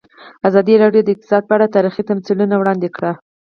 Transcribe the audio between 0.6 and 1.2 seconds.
راډیو د